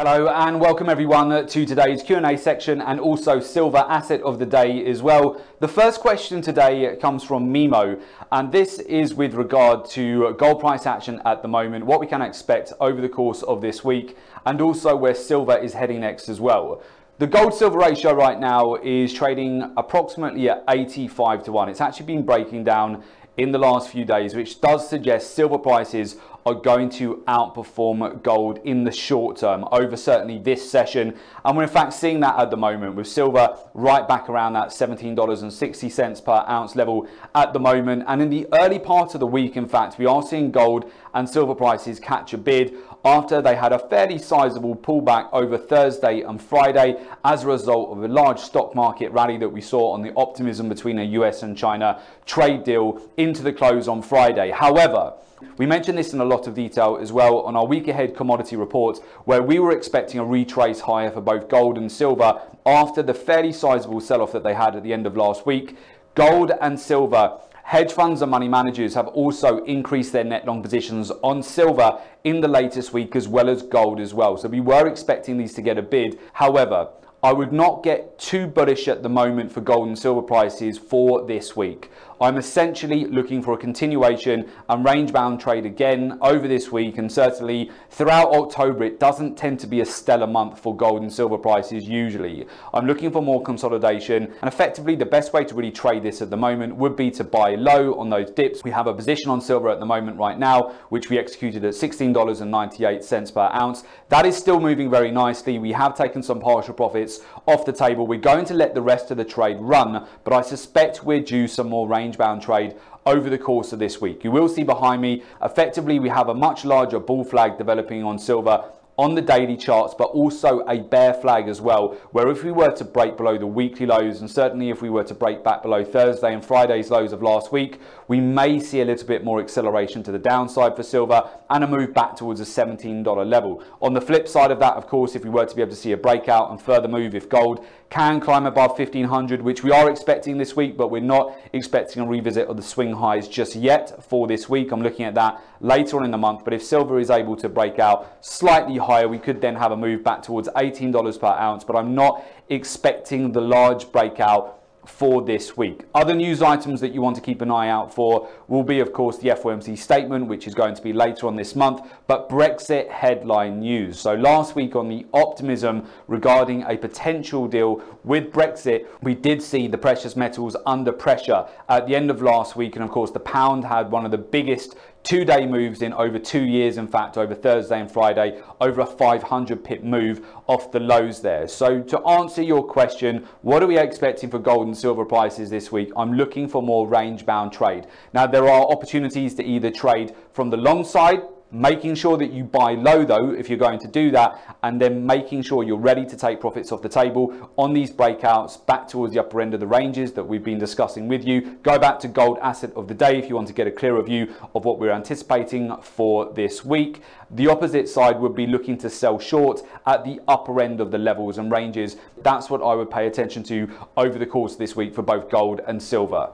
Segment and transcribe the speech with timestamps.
[0.00, 4.86] Hello and welcome everyone to today's Q&A section and also silver asset of the day
[4.86, 5.42] as well.
[5.58, 8.00] The first question today comes from Mimo
[8.30, 12.22] and this is with regard to gold price action at the moment, what we can
[12.22, 14.16] expect over the course of this week
[14.46, 16.80] and also where silver is heading next as well.
[17.18, 21.70] The gold silver ratio right now is trading approximately at 85 to 1.
[21.70, 23.02] It's actually been breaking down
[23.36, 26.16] in the last few days, which does suggest silver prices
[26.48, 31.14] are going to outperform gold in the short term over certainly this session.
[31.44, 34.68] And we're in fact seeing that at the moment with silver right back around that
[34.68, 38.04] $17.60 per ounce level at the moment.
[38.06, 41.28] And in the early part of the week, in fact, we are seeing gold and
[41.28, 42.74] silver prices catch a bid
[43.04, 48.02] after they had a fairly sizable pullback over Thursday and Friday as a result of
[48.02, 51.56] a large stock market rally that we saw on the optimism between a US and
[51.56, 54.50] China trade deal into the close on Friday.
[54.50, 55.14] However,
[55.56, 58.56] we mentioned this in a lot of detail as well on our week ahead commodity
[58.56, 63.14] report, where we were expecting a retrace higher for both gold and silver after the
[63.14, 65.76] fairly sizable sell off that they had at the end of last week.
[66.14, 71.10] Gold and silver Hedge funds and money managers have also increased their net long positions
[71.22, 74.38] on silver in the latest week as well as gold as well.
[74.38, 76.18] So we were expecting these to get a bid.
[76.32, 76.88] However,
[77.20, 81.26] I would not get too bullish at the moment for gold and silver prices for
[81.26, 81.90] this week.
[82.20, 87.10] I'm essentially looking for a continuation and range bound trade again over this week and
[87.10, 91.38] certainly throughout October it doesn't tend to be a stellar month for gold and silver
[91.38, 92.46] prices usually.
[92.74, 96.30] I'm looking for more consolidation and effectively the best way to really trade this at
[96.30, 98.64] the moment would be to buy low on those dips.
[98.64, 101.74] We have a position on silver at the moment right now which we executed at
[101.74, 103.84] $16.98 per ounce.
[104.08, 105.58] That is still moving very nicely.
[105.58, 107.07] We have taken some partial profits
[107.46, 108.06] off the table.
[108.06, 111.46] We're going to let the rest of the trade run but I suspect we're due
[111.46, 112.74] some more range range-bound trade
[113.06, 114.24] over the course of this week.
[114.24, 118.18] You will see behind me, effectively, we have a much larger bull flag developing on
[118.18, 118.64] silver
[118.98, 122.72] on the daily charts, but also a bear flag as well, where if we were
[122.72, 125.84] to break below the weekly lows, and certainly if we were to break back below
[125.84, 130.02] Thursday and Friday's lows of last week, we may see a little bit more acceleration
[130.02, 133.62] to the downside for silver and a move back towards a $17 level.
[133.80, 135.76] On the flip side of that, of course, if we were to be able to
[135.76, 139.88] see a breakout and further move, if gold can climb above 1500, which we are
[139.88, 144.02] expecting this week, but we're not expecting a revisit of the swing highs just yet
[144.04, 144.72] for this week.
[144.72, 147.48] I'm looking at that later on in the month, but if silver is able to
[147.48, 151.64] break out slightly higher, we could then have a move back towards $18 per ounce,
[151.64, 154.58] but I'm not expecting the large breakout
[154.88, 155.84] for this week.
[155.94, 158.92] Other news items that you want to keep an eye out for will be, of
[158.92, 162.88] course, the FOMC statement, which is going to be later on this month, but Brexit
[162.88, 164.00] headline news.
[164.00, 169.68] So last week on the optimism regarding a potential deal with Brexit, we did see
[169.68, 172.74] the precious metals under pressure at the end of last week.
[172.74, 176.18] And of course, the pound had one of the biggest two day moves in over
[176.18, 180.80] two years, in fact, over Thursday and Friday, over a 500 pip move off the
[180.80, 181.48] lows there.
[181.48, 185.72] So, to answer your question, what are we expecting for gold and silver prices this
[185.72, 185.90] week?
[185.96, 187.86] I'm looking for more range bound trade.
[188.12, 192.44] Now, there are opportunities to either trade from the long side making sure that you
[192.44, 196.04] buy low though if you're going to do that and then making sure you're ready
[196.04, 199.60] to take profits off the table on these breakouts back towards the upper end of
[199.60, 201.58] the ranges that we've been discussing with you.
[201.62, 204.02] Go back to gold asset of the day if you want to get a clearer
[204.02, 207.02] view of what we're anticipating for this week.
[207.30, 210.98] The opposite side would be looking to sell short at the upper end of the
[210.98, 211.96] levels and ranges.
[212.22, 215.30] That's what i would pay attention to over the course of this week for both
[215.30, 216.30] gold and silver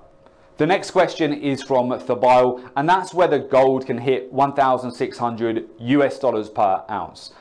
[0.57, 6.49] the next question is from Thabile, and that's whether gold can hit 1,600 US dollars
[6.49, 7.33] per ounce.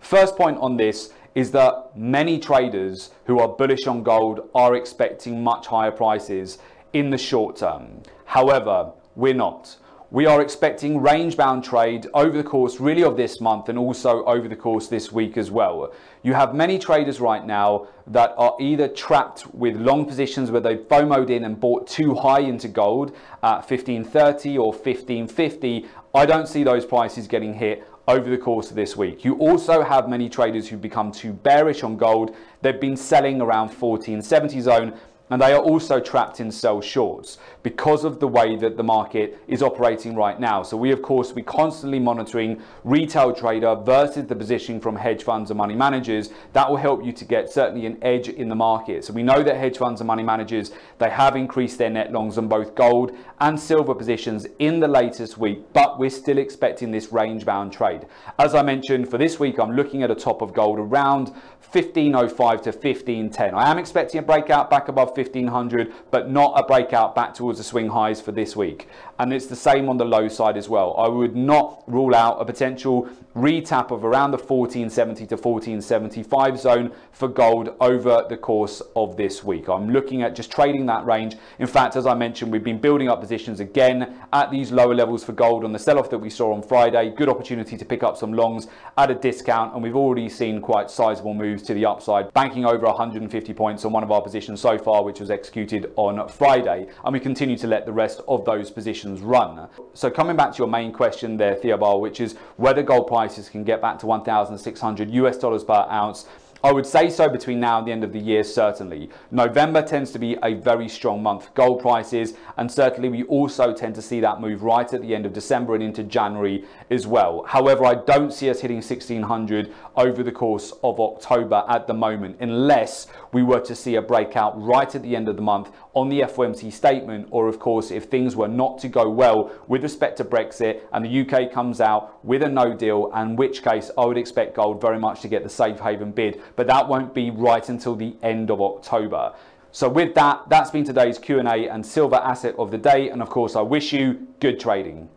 [0.00, 5.44] First point on this is that many traders who are bullish on gold are expecting
[5.44, 6.58] much higher prices
[6.92, 8.02] in the short term.
[8.24, 9.76] However, we're not
[10.12, 14.22] we are expecting range bound trade over the course really of this month and also
[14.26, 15.90] over the course this week as well.
[16.22, 20.86] You have many traders right now that are either trapped with long positions where they've
[20.86, 25.86] FOMOed in and bought too high into gold at 1530 or 1550.
[26.14, 29.24] I don't see those prices getting hit over the course of this week.
[29.24, 32.36] You also have many traders who've become too bearish on gold.
[32.60, 34.92] They've been selling around 1470 zone
[35.30, 39.38] and they are also trapped in sell shorts because of the way that the market
[39.46, 40.62] is operating right now.
[40.62, 45.50] So we, of course, we constantly monitoring retail trader versus the position from hedge funds
[45.50, 46.30] and money managers.
[46.52, 49.04] That will help you to get certainly an edge in the market.
[49.04, 52.36] So we know that hedge funds and money managers, they have increased their net longs
[52.36, 57.12] on both gold and silver positions in the latest week, but we're still expecting this
[57.12, 58.06] range bound trade.
[58.38, 61.28] As I mentioned, for this week, I'm looking at a top of gold around
[61.70, 63.54] 1505 to 1510.
[63.54, 67.58] I am expecting a breakout back above above 1500, but not a breakout back towards
[67.58, 68.88] the swing highs for this week.
[69.18, 70.94] And it's the same on the low side as well.
[70.98, 76.92] I would not rule out a potential retap of around the 1470 to 1475 zone
[77.12, 79.68] for gold over the course of this week.
[79.68, 81.36] I'm looking at just trading that range.
[81.58, 85.24] In fact, as I mentioned, we've been building up positions again at these lower levels
[85.24, 87.10] for gold on the sell-off that we saw on Friday.
[87.16, 88.66] Good opportunity to pick up some longs
[88.98, 92.86] at a discount, and we've already seen quite sizable moves to the upside, banking over
[92.86, 97.12] 150 points on one of our positions so far, which was executed on Friday, and
[97.12, 99.68] we continue to let the rest of those positions run.
[99.94, 103.64] So coming back to your main question there, Theobald, which is whether gold prices can
[103.64, 106.26] get back to 1,600 US dollars per ounce
[106.64, 109.10] I would say so between now and the end of the year, certainly.
[109.32, 113.96] November tends to be a very strong month, gold prices, and certainly we also tend
[113.96, 117.42] to see that move right at the end of December and into January as well.
[117.48, 122.36] However, I don't see us hitting 1600 over the course of October at the moment,
[122.38, 126.08] unless we were to see a breakout right at the end of the month on
[126.08, 130.16] the FOMC statement, or of course, if things were not to go well with respect
[130.18, 134.04] to Brexit and the UK comes out with a no deal, in which case I
[134.04, 137.30] would expect gold very much to get the safe haven bid, but that won't be
[137.30, 139.32] right until the end of October.
[139.70, 143.08] So with that, that's been today's Q&A and silver asset of the day.
[143.08, 145.08] And of course, I wish you good trading.